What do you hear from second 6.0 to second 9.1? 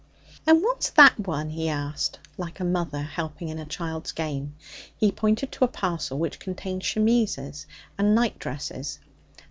which contained chemises and nightdresses.